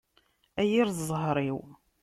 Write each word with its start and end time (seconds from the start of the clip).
A 0.61 0.61
yir 0.69 0.87
ẓẓher-iw! 0.99 1.59